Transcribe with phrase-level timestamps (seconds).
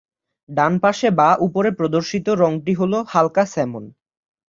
[0.49, 3.83] ডানপাশে বা উপরে প্রদর্শিত রঙটি হলো হালকা স্যামন।